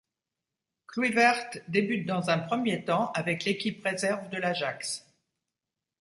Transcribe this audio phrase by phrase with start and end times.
[0.87, 5.05] Kluivert débute dans un premier temps avec l'équipe réserve de l'Ajax.